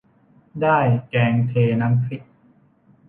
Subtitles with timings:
[0.61, 0.77] ได้
[1.09, 2.21] แกงเทน้ำพริก